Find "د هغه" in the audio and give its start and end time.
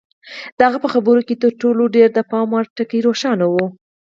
0.57-0.79